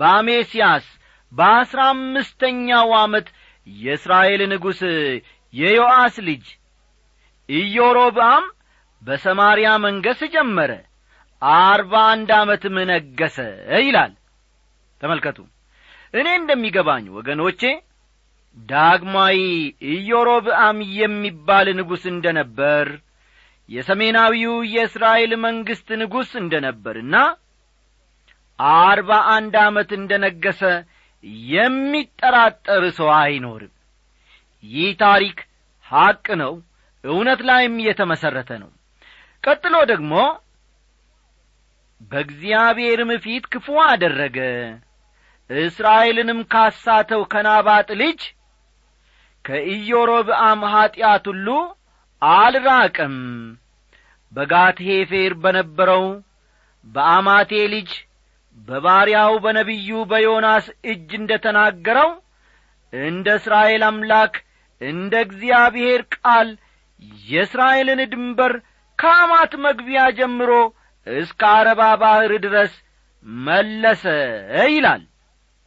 በአሜስያስ 0.00 0.86
በአሥራ 1.32 1.80
አምስተኛው 1.92 2.90
ዓመት 2.98 3.26
የእስራኤል 3.66 4.42
ንጉሥ 4.52 4.80
የዮአስ 5.54 6.16
ልጅ 6.28 6.44
ኢዮሮብአም 7.48 8.44
በሰማርያ 9.02 9.70
መንገስ 9.84 10.20
ጀመረ። 10.34 10.70
አርባ 11.42 11.94
አንድ 12.10 12.30
ዓመትም 12.38 12.76
ነገሰ 12.90 13.36
ይላል። 13.80 14.12
ተመልከቱ። 15.00 15.38
እኔ 16.14 16.26
እንደሚገባኝ 16.40 17.04
ወገኖቼ 17.16 17.62
ዳግማዊ 18.68 19.38
ኢዮሮብአም 19.92 20.78
የሚባል 20.98 21.66
ንጉሥ 21.78 22.04
እንደ 22.12 22.26
ነበር 22.38 22.86
የሰሜናዊው 23.68 24.54
የእስራኤል 24.72 25.32
መንግሥት 25.44 25.88
ንጉሥ 26.00 26.30
እንደ 26.42 26.54
ነበርና 26.66 27.14
አርባ 28.58 29.10
አንድ 29.34 29.54
ዓመት 29.62 29.90
እንደ 29.98 30.12
ነገሰ 30.24 30.60
የሚጠራጠር 31.48 32.84
ሰው 32.98 33.08
አይኖርም። 33.16 33.72
ይህ 34.64 34.90
ታሪክ 35.02 35.38
ሐቅ 35.86 36.26
ነው 36.42 36.52
እውነት 37.04 37.40
ላይም 37.48 37.74
የተመሠረተ 37.86 38.50
ነው። 38.62 38.70
ቀጥሎ 39.44 39.74
ደግሞ 39.90 40.12
በእግዚአብሔርም 42.10 43.10
ፊት 43.24 43.44
ክፉ 43.52 43.66
አደረገ። 43.86 44.38
እስራኤልንም 45.50 46.40
ካሳተው 46.52 47.22
ከናባጥ 47.32 47.88
ልጅ 48.00 48.20
ከኢዮሮብአም 49.44 50.60
ኀጢአት 50.72 51.24
ሁሉ 51.30 51.48
አልራቅም 52.22 53.16
በጋት 54.32 54.78
ሄፌር 54.86 55.32
በነበረው 55.42 56.04
በአማቴ 56.86 57.52
ልጅ 57.74 57.90
በባሪያው 58.68 59.34
በነቢዩ 59.44 59.90
በዮናስ 60.10 60.66
እጅ 60.92 61.10
እንደ 61.20 61.32
ተናገረው 61.44 62.10
እንደ 62.92 63.28
እስራኤል 63.38 63.82
አምላክ 63.88 64.34
እንደ 64.80 65.14
እግዚአብሔር 65.26 66.00
ቃል 66.16 66.48
የእስራኤልን 67.26 68.00
ድንበር 68.12 68.52
ከአማት 68.98 69.52
መግቢያ 69.64 70.02
ጀምሮ 70.18 70.50
እስከ 71.06 71.42
አረባ 71.54 71.82
ባሕር 72.02 72.32
ድረስ 72.44 72.72
መለሰ 73.44 74.04
ይላል። 74.68 75.02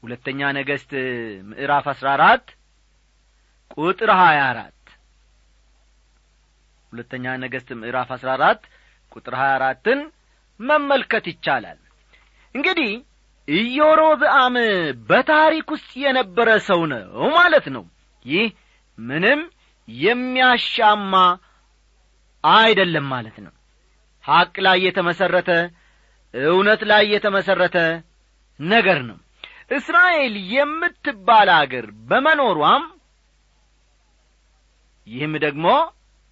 ሁለተኛ 0.04 0.50
ነገሥት 0.58 0.92
ምዕራፍ 1.50 1.86
አሥራ 1.94 2.08
አራት 2.18 2.46
ቁጥር 3.78 4.10
ሀያ 4.20 4.40
አራት። 4.52 4.74
ሁለተኛ 6.92 7.26
ነገሥት 7.44 7.70
ምዕራፍ 7.80 8.10
አሥራ 8.16 8.30
አራት 8.38 8.62
ቁጥር 9.12 9.34
ሀያ 9.40 9.52
አራትን 9.58 10.00
መመልከት 10.60 11.26
ይቻላል። 11.32 11.80
እንግዲህ 12.56 12.92
ኢዮሮብአም 13.48 14.56
በታሪክ 15.10 15.68
ውስጥ 15.76 15.92
የነበረ 16.04 16.50
ሰው 16.68 16.82
ነው 16.92 17.04
ማለት 17.36 17.68
ነው። 17.76 17.84
ይህ 18.26 18.48
ምንም 18.98 19.42
የሚያሻማ 19.88 21.14
አይደለም 22.44 23.06
ማለት 23.10 23.38
ነው። 23.46 23.54
ሐቅ 24.26 24.56
ላይ 24.66 24.78
የተመሠረተ 24.86 25.52
እውነት 26.34 26.82
ላይ 26.84 27.04
የተመሠረተ 27.14 27.78
ነገር 28.60 29.00
ነው። 29.10 29.18
እስራኤል 29.72 30.34
የምትባል 30.54 31.50
አገር 31.56 31.86
በመኖሯም 32.10 32.84
ይህም 35.08 35.34
ደግሞ 35.46 35.68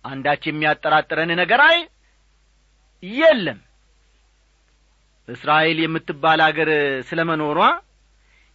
አንዳች 0.06 0.44
የሚያጠራጥረን 0.48 1.32
ነገር 1.42 1.62
አይ 1.68 1.78
የለም። 3.04 3.60
እስራኤል 5.28 5.78
የምትባል 5.84 6.40
አገር 6.48 6.70
ስለ 7.10 7.20
መኖሯ 7.30 7.60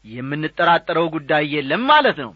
የምንጠራጠረው 0.04 1.06
ጉዳይ 1.14 1.44
የለም 1.54 1.82
ማለት 1.90 2.18
ነው 2.24 2.30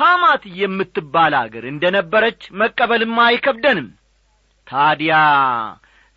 ሐማት 0.00 0.42
የምትባል 0.58 1.34
አገር 1.40 1.64
እንደ 1.70 1.84
ነበረች 1.96 2.42
መቀበልም 2.60 3.16
አይከብደንም። 3.24 3.88
ታዲያ 4.66 5.14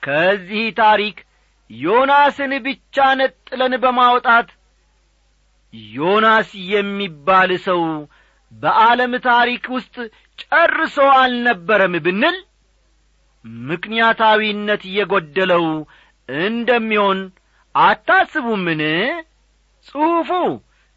ከዚህ 0.03 0.65
ታሪክ 0.79 1.17
ዮናስን 1.69 2.51
ብቻ 2.65 3.05
ነጥለን 3.19 3.73
በማውጣት 3.83 4.49
ዮናስ 5.93 6.49
የሚባል 6.71 7.51
ሰው 7.65 7.81
በዓለም 8.53 9.13
ታሪክ 9.25 9.63
ውስጥ 9.75 9.95
ጨርሶ 10.41 10.97
አልነበረም 11.19 11.95
ብንል 12.05 12.37
ምክንያታዊነት 13.65 14.83
እየጐደለው 14.89 15.65
እንደሚሆን 16.29 17.19
አታስቡምን? 17.75 18.81
ጽሑፉ 19.87 20.29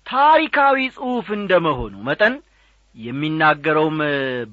ታሪካዊ 0.07 0.79
ጽሑፍ 0.97 1.29
እንደ 1.39 1.53
መሆኑ 1.67 1.95
መጠን 2.09 2.35
የሚናገረውም 2.97 3.99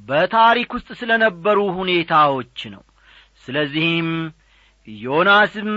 በታሪክ 0.08 0.72
ውስጥ 0.78 0.90
ስለ 1.00 1.12
ነበሩ 1.24 1.60
ሁኔታዎች 1.78 2.60
ነው። 2.74 2.84
ስለዚህም 3.44 4.10
ዮናስም 4.88 5.72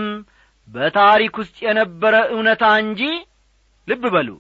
በታሪክ 0.68 1.34
ውስጥ 1.42 1.56
የነበረ 1.66 2.14
እውነታ 2.32 2.64
እንጂ 2.82 3.02
ልብ 3.88 4.04
በሉ 4.14 4.30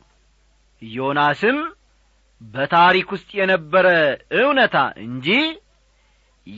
ዮናስም 0.82 1.58
በታሪክ 2.40 3.08
ውስጥ 3.14 3.28
የነበረ 3.38 3.86
እውነታ 4.38 4.76
እንጂ 5.04 5.28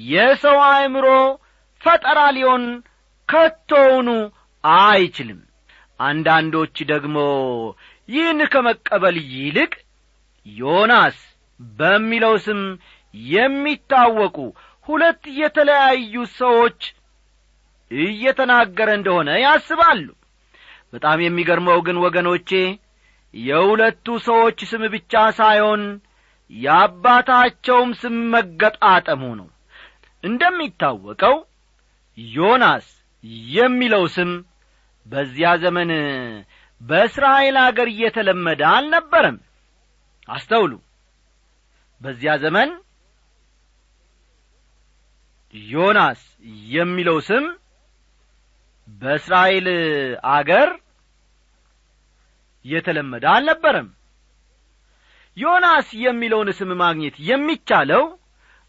የሰው 0.08 0.58
አእምሮ 0.68 1.06
ፈጠራ 1.80 2.20
ሊሆን 2.36 2.64
ከቶውኑ 3.28 4.08
አይችልም። 4.64 5.40
አንዳንዶች 6.00 6.76
ደግሞ 6.90 7.16
ይህን 8.08 8.40
ከመቀበል 8.52 9.16
ይልቅ 9.34 9.72
ዮናስ 10.46 11.18
በሚለው 11.60 12.34
ስም 12.44 12.60
የሚታወቁ 13.14 14.36
ሁለት 14.88 15.22
የተለያዩ 15.38 16.14
ሰዎች 16.38 16.80
እየተናገረ 17.90 18.88
እንደሆነ 18.98 19.30
ያስባሉ። 19.44 20.06
በጣም 20.92 21.18
የሚገርመው 21.22 21.78
ግን 21.86 21.96
ወገኖቼ 22.04 22.50
የሁለቱ 23.34 24.06
ሰዎች 24.26 24.58
ስም 24.70 24.82
ብቻ 24.94 25.12
ሳይሆን 25.38 25.82
የአባታቸውም 26.52 27.90
ስም 28.00 28.16
መገጣጠሙ 28.34 29.22
ነው። 29.40 29.48
እንደሚታወቀው 30.24 31.36
ዮናስ 32.18 32.86
የሚለው 33.52 34.04
ስም 34.14 34.30
በዚያ 35.06 35.50
ዘመን 35.62 35.90
በእስራኤል 36.80 37.56
አገር 37.64 37.88
እየተለመደ 37.92 38.62
አልነበረም። 38.72 39.36
አስተውሉ 40.28 40.72
በዚያ 42.00 42.32
ዘመን 42.42 42.70
ዮናስ 45.54 46.20
የሚለው 46.74 47.18
ስም 47.28 47.44
በእስራኤል 49.02 49.66
አገር 50.34 50.68
የተለመደ 52.64 53.24
አልነበረም። 53.34 53.88
ዮናስ 55.36 55.88
የሚለውን 56.04 56.48
ስም 56.58 56.70
ማግኘት 56.82 57.16
የሚቻለው 57.28 58.04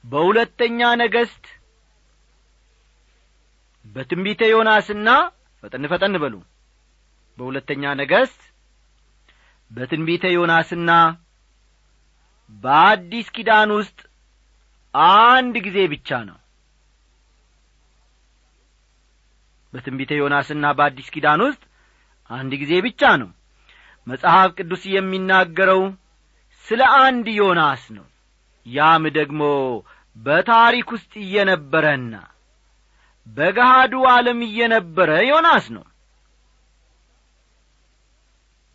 በሁለተኛ 0.03 0.89
ነገሥት 1.01 1.45
በትንቢተ 3.85 4.41
ዮናስና 4.51 5.09
ፈጠን 5.63 5.85
ፈጠን 5.91 6.15
በሉ። 6.23 6.35
በሁለተኛ 7.37 7.83
ነገሥት 8.01 8.41
በትንቢተ 9.71 10.25
ዮናስና 10.35 10.91
በአዲስ 12.49 13.27
ኪዳን 13.35 13.69
ውስጥ 13.77 13.99
አንድ 15.27 15.55
ጊዜ 15.65 15.79
ብቻ 15.93 16.09
ነው። 16.29 16.37
በትንቢተ 19.73 20.11
ዮናስና 20.19 20.65
በአዲስ 20.77 21.09
ኪዳን 21.15 21.41
ውስጥ 21.47 21.61
አንድ 22.29 22.51
ጊዜ 22.61 22.73
ብቻ 22.85 23.01
ነው። 23.21 23.29
መጽሐፍ 24.07 24.49
ቅዱስ 24.57 24.83
የሚናገረው 24.93 25.81
ስለ 26.65 26.81
አንድ 27.01 27.27
ዮናስ 27.39 27.83
ነው። 27.97 28.05
ያም 28.65 29.03
ደግሞ 29.17 29.41
በታሪክ 30.15 30.87
ውስጥ 30.95 31.11
እየነበረና 31.23 32.15
በገሃዱ 33.27 33.93
ዓለም 34.11 34.39
እየነበረ 34.47 35.11
ዮናስ 35.29 35.65
ነው። 35.75 35.85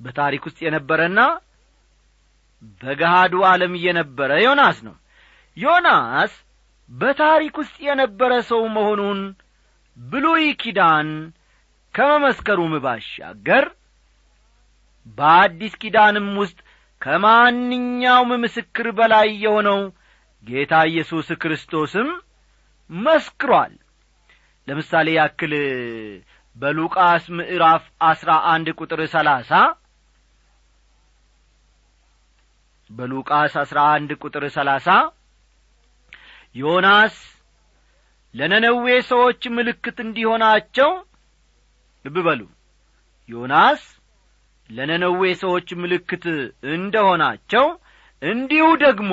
በታሪክ 0.00 0.42
ውስጥ 0.48 0.58
የነበረና 0.66 1.20
በገሃዱ 2.80 3.34
ዓለም 3.48 3.72
እየነበረ 3.78 4.30
ዮናስ 4.44 4.78
ነው። 4.86 4.94
ዮናስ 5.56 6.32
በታሪክ 6.90 7.54
ውስጥ 7.60 7.76
የነበረ 7.86 8.32
ሰው 8.50 8.62
መሆኑን 8.74 9.20
ብሉይ 9.96 10.46
ኪዳን 10.62 11.08
ከመመስከሩም 11.94 12.72
ባሻገር 12.84 13.64
በአዲስ 15.18 15.74
ኪዳንም 15.82 16.28
ውስጥ 16.42 16.58
ከማንኛውም 17.02 18.30
ምስክር 18.44 18.86
በላይ 18.98 19.28
የሆነው 19.44 19.80
ጌታ 20.44 20.74
ኢየሱስ 20.90 21.28
ክርስቶስም 21.42 22.08
መስክሯል። 22.90 23.72
ለምሳሌ 24.68 25.08
ያክል 25.18 25.52
በሉቃስ 26.56 27.24
ምዕራፍ 27.36 27.84
አስራ 28.10 28.30
አንድ 28.52 28.68
ቁጥር 28.78 29.00
ሰላሳ 29.14 29.50
በሉቃስ 32.90 33.54
አስራ 33.62 33.78
አንድ 33.94 34.10
ቁጥር 34.22 34.44
ሰላሳ 34.56 34.88
ዮናስ 36.56 37.14
ለነነዌ 38.34 38.86
ሰዎች 39.10 39.42
ምልክት 39.56 39.96
እንዲሆናቸው 40.04 40.90
ልብ 42.04 42.16
በሉ። 42.26 42.40
ዮናስ 43.28 43.82
ለነነዌ 44.70 45.22
ሰዎች 45.42 45.68
ምልክት 45.82 46.24
እንደሆናቸው 46.74 47.66
እንዲሁ 48.22 48.66
ደግሞ 48.84 49.12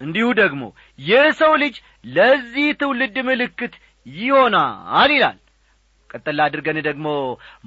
እንዲሁ 0.00 0.28
ደግሞ 0.40 0.62
የሰው 1.02 1.52
ልጅ 1.62 1.74
ለዚህ 2.14 2.68
ትውልድ 2.80 3.16
ምልክት 3.28 3.74
ይሆናል 4.06 5.10
ይላል። 5.16 5.38
ቀጠላ 6.10 6.40
አድርገን 6.48 6.78
ደግሞ 6.88 7.06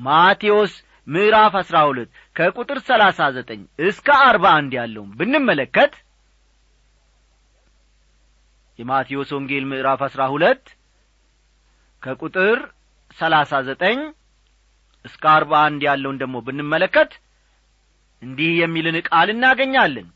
ማቴዎስ 0.07 0.73
ምዕራፍ 1.07 1.53
አሥራ 1.59 1.77
ሁለት 1.89 2.09
ከቁጥር 2.35 2.79
ሰላሳ 2.87 3.27
ዘጠኝ 3.35 3.59
እስከ 3.87 4.07
አርባ 4.27 4.45
አንድ 4.59 4.71
ያለውን 4.79 5.09
ብንመለከት 5.19 5.93
የማቴዎስ 8.79 9.29
ወንጌል 9.35 9.65
ምዕራፍ 9.71 10.01
አሥራ 10.07 10.23
ሁለት 10.33 10.63
ከቁጥር 12.03 12.57
ሰላሳ 13.17 13.61
ዘጠኝ 13.67 13.99
እስከ 15.05 15.23
አርባ 15.35 15.53
አንድ 15.67 15.81
ያለውን 15.87 16.17
ደግሞ 16.21 16.35
ብንመለከት 16.47 17.11
እንዲህ 18.21 18.51
የሚልን 18.59 18.97
ቃል 19.07 19.29
እናገኛለን። 19.33 20.07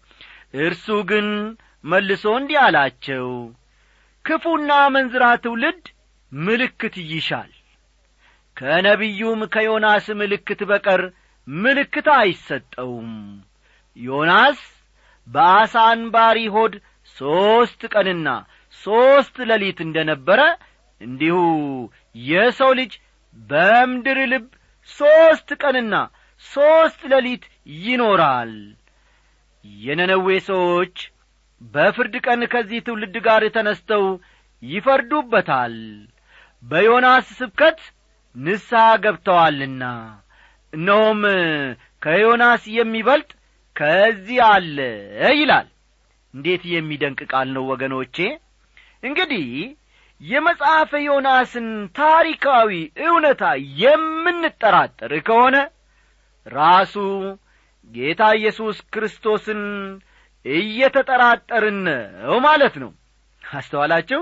እርሱ 0.60 0.88
ግን 1.10 1.28
መልሶ 1.84 2.26
እንዲህ 2.40 2.60
አላቸው 2.66 3.28
ክፉና 4.26 4.72
መንዝራ 4.96 5.26
ትውልድ 5.44 5.84
ምልክት 6.32 6.96
ይሻል 7.12 7.52
ከነቢዩም 8.60 9.42
ከዮናስ 9.54 10.06
ምልክት 10.20 10.62
በቀር 10.70 11.02
ምልክት 11.48 12.08
አይሰጠውም። 12.16 13.12
ዮናስ 13.98 14.60
በአሳ 15.28 15.74
አንባሪ 15.92 16.40
ሆድ 16.56 16.74
ሦስት 17.18 17.82
ቀንና 17.94 18.28
ሦስት 18.78 19.36
ሌሊት 19.50 19.80
እንደ 19.86 19.98
ነበረ 20.10 20.42
እንዲሁ 21.02 21.38
የሰው 22.26 22.72
ልጅ 22.80 22.92
በምድር 23.40 24.20
ልብ 24.32 24.48
ሦስት 24.90 25.50
ቀንና 25.62 25.96
ሦስት 26.46 27.02
ሌሊት 27.14 27.44
ይኖራል። 27.84 28.54
የነነዌ 29.84 30.28
ሰዎች 30.50 30.96
በፍርድ 31.74 32.14
ቀን 32.26 32.42
ከዚህ 32.54 32.80
ትውልድ 32.86 33.16
ጋር 33.26 33.44
ተነስተው 33.56 34.06
ይፈርዱበታል። 34.64 35.76
በዮናስ 36.64 37.28
ስብከት 37.40 37.80
ንስሐ 38.36 38.84
ገብተዋልና። 39.04 39.84
እነሆም 40.74 41.22
ከዮናስ 42.02 42.64
የሚበልጥ 42.76 43.30
ከዚህ 43.76 44.40
አለ 44.50 44.78
ይላል። 45.34 45.68
እንዴት 46.34 46.64
የሚደንቅ 46.72 47.20
ቃል 47.32 47.48
ነው 47.56 47.64
ወገኖቼ! 47.72 48.18
እንግዲህ 49.04 49.48
የመጽሐፈ 50.22 50.92
ዮናስን 51.06 51.68
ታሪካዊ 52.00 52.72
እውነታ 53.04 53.44
የምንጠራጠር 53.82 55.14
ከሆነ 55.28 55.58
ራሱ 56.46 56.96
ጌታ 57.92 58.24
ኢየሱስ 58.40 58.78
ክርስቶስን 58.94 59.62
እየተጠራጠርን 60.46 61.80
ነው 62.24 62.36
ማለት 62.46 62.76
ነው። 62.84 62.92
አስተዋላችሁ 63.42 64.22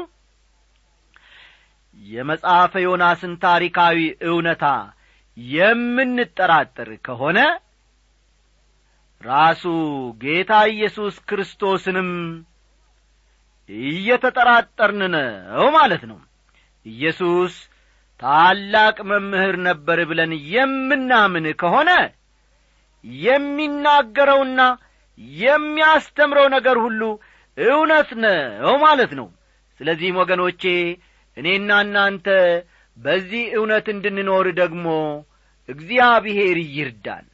የመጽሐፈ 1.98 2.74
ዮናስን 2.84 3.34
ታሪካዊ 3.44 3.98
እውነታ 4.28 4.66
የምንጠራጠር 5.38 6.90
ከሆነ 7.06 7.40
ራሱ 9.22 9.64
ጌታ 10.22 10.52
ኢየሱስ 10.74 11.16
ክርስቶስንም 11.30 12.10
እየተጠራጠርን 13.70 15.02
ነው 15.16 15.66
ማለት 15.78 16.04
ነው። 16.12 16.20
ኢየሱስ 16.86 17.54
ታላቅ 18.20 18.98
መምህር 19.10 19.56
ነበር 19.68 20.00
ብለን 20.10 20.32
የምናምን 20.52 21.46
ከሆነ 21.60 21.90
የሚናገረውና 23.24 24.62
የሚያስተምረው 25.40 26.48
ነገር 26.56 26.78
ሁሉ 26.86 27.02
እውነት 27.58 28.10
ነው 28.24 28.74
ማለት 28.78 29.12
ነው። 29.20 29.28
ስለዚህም 29.80 30.20
ወገኖቼ 30.22 30.64
እኔና 31.38 31.72
እናንተ 31.86 32.28
በዚህ 32.98 33.44
እውነት 33.58 33.88
እንድንኖር 33.94 34.48
ደግሞ 34.60 34.86
እግዚአብሔር 35.70 36.58
ይርዳል 36.76 37.26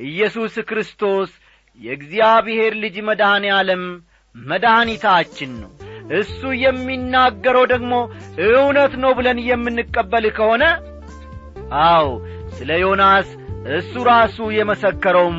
ኢየሱስ 0.00 0.54
ክርስቶስ 0.68 1.30
የእግዚአብሔር 1.80 2.72
ልጅ 2.82 2.96
መድኃኔ 3.08 3.46
ዓለም 3.56 3.82
መድኃኒታችን 4.34 5.52
ነው። 5.62 5.70
እሱ 6.18 6.40
የሚናገረው 6.62 7.64
ደግሞ 7.72 7.92
እውነት 8.46 8.92
ነው 9.02 9.12
ብለን 9.18 9.38
የምንቀበል 9.48 10.24
ከሆነ 10.38 10.64
አው 11.84 12.08
ስለ 12.56 12.70
ዮናስ 12.82 13.28
እሱ 13.74 13.92
ራሱ 14.08 14.38
የመሰከረውም 14.56 15.38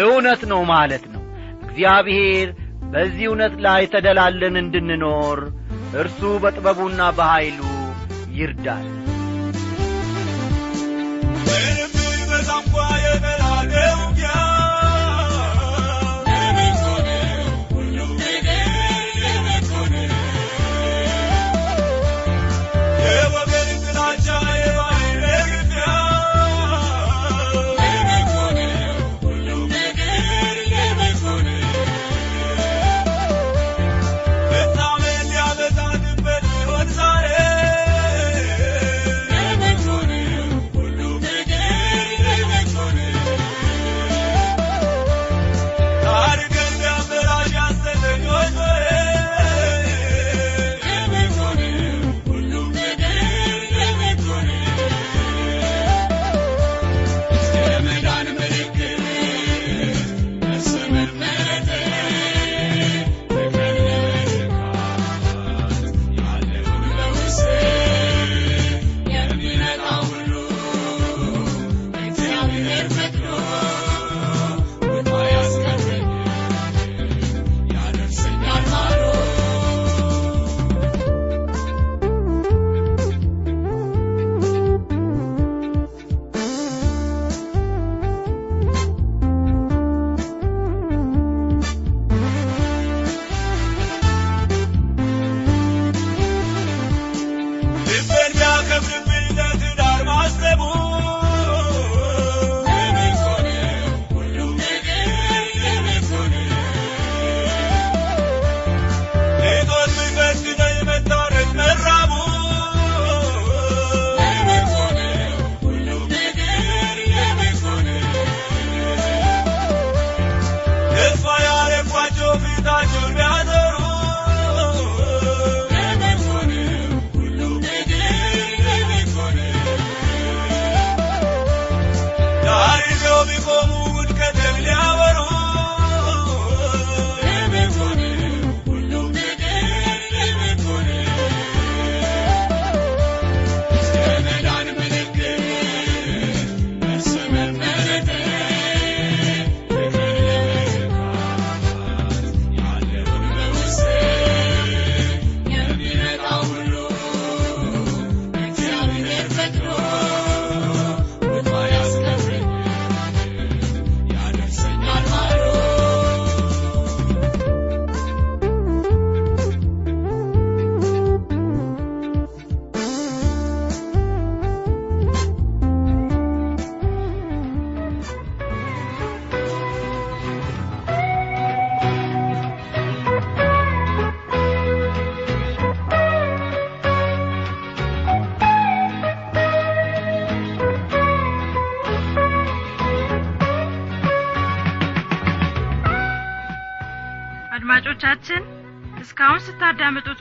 እውነት 0.00 0.42
ነው 0.52 0.60
ማለት 0.72 1.04
ነው። 1.14 1.22
እግዚአብሔር 1.66 2.48
በዚህ 2.92 3.24
እውነት 3.28 3.54
ላይ 3.66 3.84
ተደላለን 3.94 4.56
እንድንኖር 4.62 5.40
እርሱ 6.00 6.20
በጥበቡና 6.42 7.02
በኀይሉ 7.18 7.60
ይርዳል 8.38 8.86